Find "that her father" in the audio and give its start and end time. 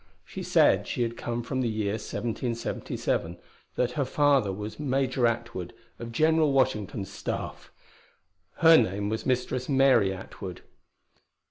3.75-4.51